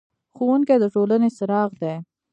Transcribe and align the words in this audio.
ښوونکی 0.35 0.75
د 0.79 0.85
ټولنې 0.93 1.29
څراغ 1.37 1.69
دی. 1.81 1.95